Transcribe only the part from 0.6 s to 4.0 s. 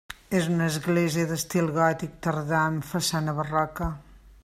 església d'estil gòtic tardà amb façana barroca.